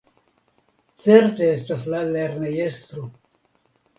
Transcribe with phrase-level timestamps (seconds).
[1.03, 3.05] Certe estas la lernejestro.